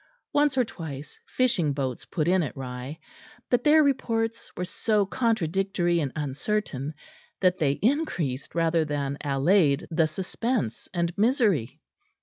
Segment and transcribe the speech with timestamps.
[0.33, 2.97] Once or twice fishing boats put in at Rye;
[3.51, 6.95] but their reports were so contradictory and uncertain
[7.39, 11.79] that they increased rather than allayed the suspense and misery.